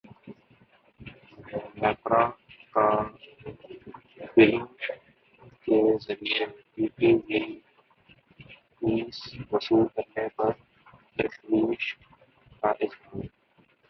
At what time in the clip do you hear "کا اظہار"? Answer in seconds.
12.61-13.25